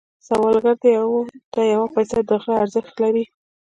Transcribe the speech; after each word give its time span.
سوالګر 0.27 0.75
ته 1.53 1.59
یو 1.73 1.83
پيسه 1.95 2.19
د 2.29 2.31
غره 2.41 2.55
ارزښت 2.63 2.93
لري 3.03 3.23